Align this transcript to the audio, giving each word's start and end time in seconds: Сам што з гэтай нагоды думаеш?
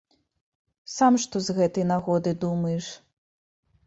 Сам 0.93 1.13
што 1.25 1.41
з 1.47 1.55
гэтай 1.57 1.85
нагоды 1.91 2.33
думаеш? 2.45 2.89